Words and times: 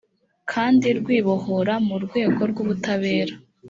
kandi 0.51 0.87
rwibohora 0.99 1.73
mu 1.87 1.95
rwego 2.05 2.41
rw 2.51 2.57
ubutabera 2.63 3.33